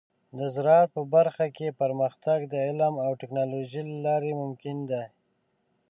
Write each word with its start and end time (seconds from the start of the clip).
د 0.37 0.39
زراعت 0.55 0.89
په 0.97 1.01
برخه 1.15 1.45
کې 1.57 1.77
پرمختګ 1.81 2.39
د 2.53 2.55
علم 2.65 2.95
او 3.05 3.11
ټیکنالوجۍ 3.21 3.81
له 3.91 3.97
لارې 4.05 4.31
ممکن 4.41 4.77
دی. 4.91 5.05